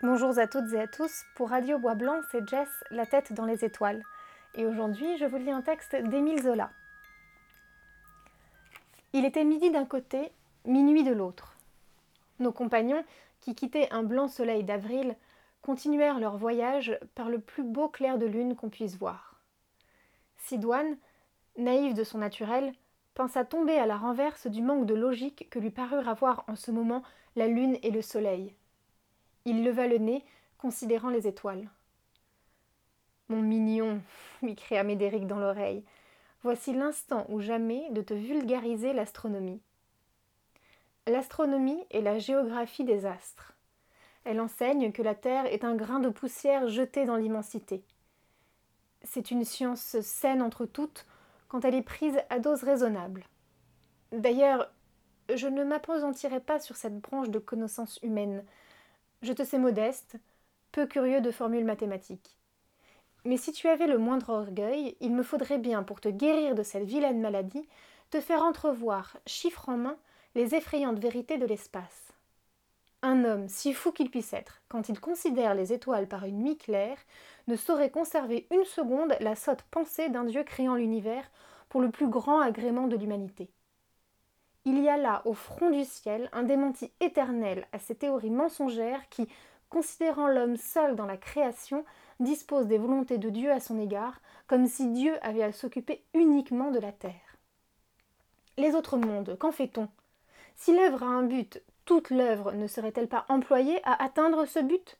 [0.00, 3.46] Bonjour à toutes et à tous, pour Radio Bois Blanc, c'est Jess, La tête dans
[3.46, 4.00] les étoiles.
[4.54, 6.70] Et aujourd'hui, je vous lis un texte d'Émile Zola.
[9.12, 10.30] Il était midi d'un côté,
[10.64, 11.56] minuit de l'autre.
[12.38, 13.02] Nos compagnons,
[13.40, 15.16] qui quittaient un blanc soleil d'avril,
[15.62, 19.34] continuèrent leur voyage par le plus beau clair de lune qu'on puisse voir.
[20.36, 20.96] Sidoine,
[21.56, 22.72] naïve de son naturel,
[23.14, 26.70] pensa tomber à la renverse du manque de logique que lui parurent avoir en ce
[26.70, 27.02] moment
[27.34, 28.54] la lune et le soleil.
[29.48, 30.26] Il leva le nez,
[30.58, 31.70] considérant les étoiles.
[33.30, 34.02] Mon mignon,
[34.42, 35.84] lui cria Médéric dans l'oreille,
[36.42, 39.62] voici l'instant ou jamais de te vulgariser l'astronomie.
[41.06, 43.54] L'astronomie est la géographie des astres.
[44.24, 47.82] Elle enseigne que la Terre est un grain de poussière jeté dans l'immensité.
[49.02, 51.06] C'est une science saine entre toutes
[51.48, 53.24] quand elle est prise à dose raisonnable.
[54.12, 54.70] D'ailleurs,
[55.34, 58.44] je ne m'appesantirai pas sur cette branche de connaissance humaine.
[59.22, 60.16] Je te sais modeste,
[60.70, 62.36] peu curieux de formules mathématiques.
[63.24, 66.62] Mais si tu avais le moindre orgueil, il me faudrait bien, pour te guérir de
[66.62, 67.68] cette vilaine maladie,
[68.10, 69.98] te faire entrevoir, chiffre en main,
[70.34, 72.12] les effrayantes vérités de l'espace.
[73.02, 76.56] Un homme, si fou qu'il puisse être, quand il considère les étoiles par une nuit
[76.56, 76.98] claire,
[77.48, 81.28] ne saurait conserver une seconde la sotte pensée d'un Dieu créant l'univers
[81.68, 83.50] pour le plus grand agrément de l'humanité.
[84.70, 89.08] Il y a là, au front du ciel, un démenti éternel à ces théories mensongères
[89.08, 89.26] qui,
[89.70, 91.86] considérant l'homme seul dans la création,
[92.20, 96.70] dispose des volontés de Dieu à son égard, comme si Dieu avait à s'occuper uniquement
[96.70, 97.38] de la terre.
[98.58, 99.88] Les autres mondes, qu'en fait-on?
[100.54, 104.98] Si l'œuvre a un but, toute l'œuvre ne serait-elle pas employée à atteindre ce but?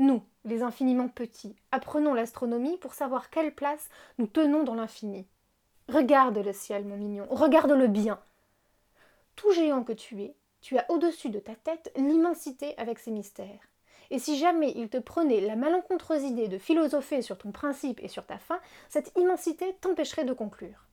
[0.00, 5.28] Nous, les infiniment petits, apprenons l'astronomie pour savoir quelle place nous tenons dans l'infini.
[5.88, 8.18] Regarde le ciel, mon mignon, regarde-le bien.
[9.36, 13.68] Tout géant que tu es, tu as au-dessus de ta tête l'immensité avec ses mystères.
[14.10, 18.08] Et si jamais il te prenait la malencontreuse idée de philosopher sur ton principe et
[18.08, 20.86] sur ta fin, cette immensité t'empêcherait de conclure.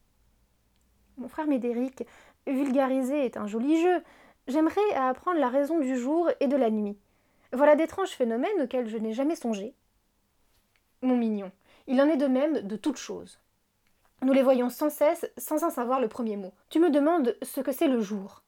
[1.18, 2.04] Mon frère Médéric,
[2.48, 4.04] vulgariser est un joli jeu.
[4.48, 6.98] J'aimerais apprendre la raison du jour et de la nuit.
[7.52, 9.76] Voilà d'étranges phénomènes auxquels je n'ai jamais songé.
[11.02, 11.52] Mon mignon,
[11.88, 13.40] il en est de même de toutes choses.
[14.24, 16.54] Nous les voyons sans cesse, sans en savoir le premier mot.
[16.70, 18.42] Tu me demandes ce que c'est le jour.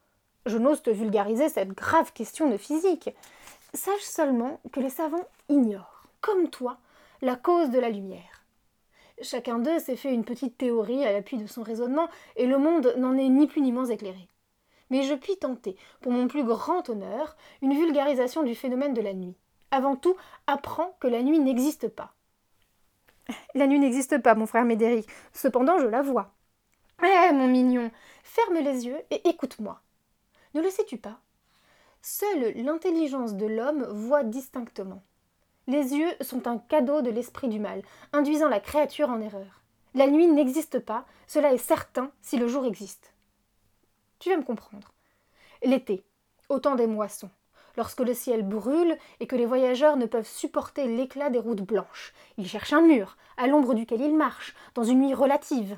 [0.45, 3.09] Je n'ose te vulgariser cette grave question de physique.
[3.73, 6.77] Sache seulement que les savants ignorent, comme toi,
[7.21, 8.45] la cause de la lumière.
[9.21, 12.93] Chacun d'eux s'est fait une petite théorie à l'appui de son raisonnement, et le monde
[12.97, 14.29] n'en est ni plus ni moins éclairé.
[14.91, 19.13] Mais je puis tenter, pour mon plus grand honneur, une vulgarisation du phénomène de la
[19.13, 19.35] nuit.
[19.71, 20.15] Avant tout,
[20.47, 22.13] apprends que la nuit n'existe pas.
[23.53, 25.07] La nuit n'existe pas, mon frère Médéric.
[25.33, 26.33] Cependant, je la vois.
[27.03, 27.91] Eh, mon mignon,
[28.23, 29.81] ferme les yeux et écoute-moi.
[30.53, 31.19] Ne le sais-tu pas?
[32.01, 35.03] Seule l'intelligence de l'homme voit distinctement.
[35.67, 37.81] Les yeux sont un cadeau de l'esprit du mal,
[38.13, 39.63] induisant la créature en erreur.
[39.95, 43.13] La nuit n'existe pas, cela est certain si le jour existe.
[44.19, 44.93] Tu vas me comprendre.
[45.63, 46.05] L'été,
[46.49, 47.31] au temps des moissons,
[47.77, 52.13] lorsque le ciel brûle et que les voyageurs ne peuvent supporter l'éclat des routes blanches,
[52.37, 55.77] ils cherchent un mur, à l'ombre duquel ils marchent, dans une nuit relative.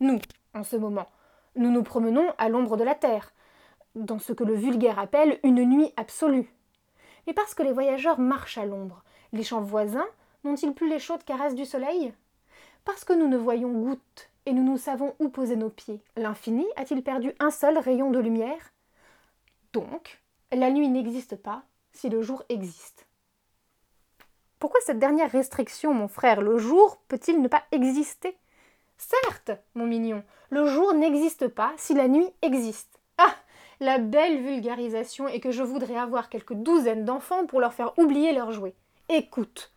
[0.00, 0.20] Nous,
[0.54, 1.06] en ce moment,
[1.54, 3.32] nous nous promenons à l'ombre de la terre,
[3.94, 6.52] dans ce que le vulgaire appelle une nuit absolue.
[7.26, 10.06] Mais parce que les voyageurs marchent à l'ombre, les champs voisins
[10.44, 12.12] n'ont-ils plus les chaudes caresses du soleil?
[12.84, 16.64] Parce que nous ne voyons goutte et nous nous savons où poser nos pieds, l'infini
[16.76, 18.72] a-t-il perdu un seul rayon de lumière?
[19.72, 20.20] Donc,
[20.52, 21.62] la nuit n'existe pas
[21.92, 23.06] si le jour existe.
[24.58, 26.40] Pourquoi cette dernière restriction, mon frère?
[26.40, 28.36] Le jour peut-il ne pas exister?
[28.96, 33.00] Certes, mon mignon, le jour n'existe pas si la nuit existe.
[33.18, 33.34] Ah
[33.78, 38.32] la belle vulgarisation est que je voudrais avoir quelques douzaines d'enfants pour leur faire oublier
[38.32, 38.74] leurs jouets.
[39.10, 39.74] Écoute.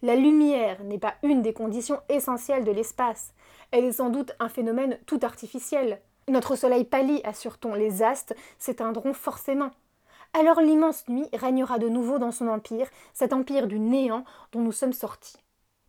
[0.00, 3.34] La lumière n'est pas une des conditions essentielles de l'espace.
[3.72, 6.00] Elle est sans doute un phénomène tout artificiel.
[6.28, 9.70] Notre soleil pâlit, assure-t-on, les astes s'éteindront forcément.
[10.38, 14.22] Alors l'immense nuit régnera de nouveau dans son empire, cet empire du néant
[14.52, 15.38] dont nous sommes sortis.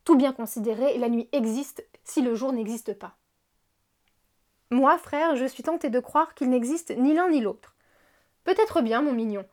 [0.06, 3.18] Tout bien considéré, la nuit existe si le jour n'existe pas.
[4.72, 7.76] Moi, frère, je suis tenté de croire qu'il n'existe ni l'un ni l'autre.
[8.46, 9.44] Peut-être bien, mon mignon.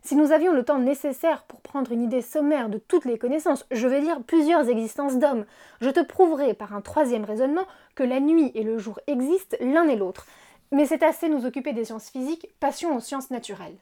[0.00, 3.66] Si nous avions le temps nécessaire pour prendre une idée sommaire de toutes les connaissances,
[3.70, 5.44] je veux dire plusieurs existences d'hommes,
[5.82, 9.86] je te prouverai par un troisième raisonnement que la nuit et le jour existent l'un
[9.86, 10.24] et l'autre.
[10.72, 13.76] Mais c'est assez nous occuper des sciences physiques, passion aux sciences naturelles.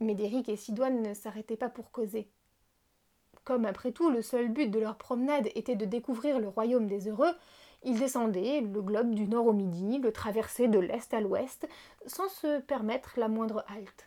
[0.00, 2.28] Médéric et Sidoine ne s'arrêtaient pas pour causer.
[3.44, 7.08] Comme après tout le seul but de leur promenade était de découvrir le royaume des
[7.08, 7.34] heureux,
[7.82, 11.68] ils descendaient le globe du nord au midi, le traversaient de l'est à l'ouest,
[12.06, 14.06] sans se permettre la moindre halte.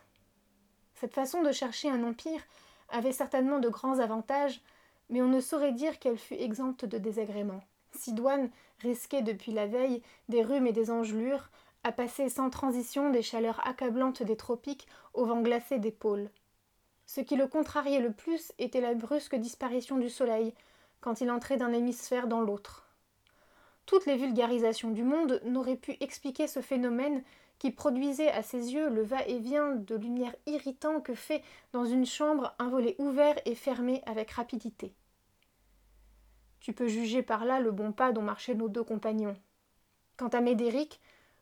[0.96, 2.42] Cette façon de chercher un empire
[2.90, 4.62] avait certainement de grands avantages,
[5.10, 7.64] mais on ne saurait dire qu'elle fût exempte de désagréments.
[7.92, 8.50] Sidoine
[8.80, 11.50] risquait depuis la veille des rhumes et des engelures,
[11.88, 16.30] à passer sans transition des chaleurs accablantes des tropiques au vent glacé des pôles.
[17.06, 20.54] Ce qui le contrariait le plus était la brusque disparition du soleil,
[21.00, 22.90] quand il entrait d'un hémisphère dans l'autre.
[23.86, 27.24] Toutes les vulgarisations du monde n'auraient pu expliquer ce phénomène
[27.58, 31.42] qui produisait à ses yeux le va-et-vient de lumière irritant que fait
[31.72, 34.94] dans une chambre un volet ouvert et fermé avec rapidité.
[36.60, 39.38] Tu peux juger par là le bon pas dont marchaient nos deux compagnons.
[40.18, 41.00] Quant à Médéric,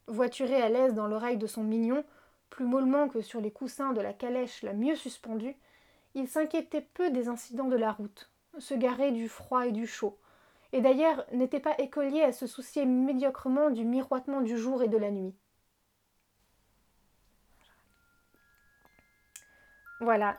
[0.08, 2.04] voituré à l'aise dans l'oreille de son mignon,
[2.50, 5.56] plus mollement que sur les coussins de la calèche la mieux suspendue,
[6.14, 10.18] il s'inquiétait peu des incidents de la route, se garait du froid et du chaud,
[10.72, 14.98] et d'ailleurs n'était pas écolier à se soucier médiocrement du miroitement du jour et de
[14.98, 15.36] la nuit.
[20.02, 20.38] Voilà,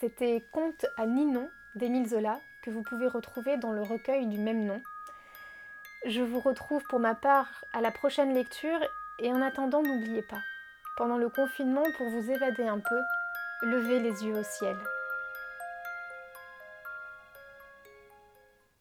[0.00, 4.64] c'était Conte à Ninon d'Émile Zola que vous pouvez retrouver dans le recueil du même
[4.64, 4.80] nom.
[6.06, 8.78] Je vous retrouve pour ma part à la prochaine lecture
[9.18, 10.42] et en attendant n'oubliez pas,
[10.98, 13.00] pendant le confinement pour vous évader un peu,
[13.62, 14.76] levez les yeux au ciel.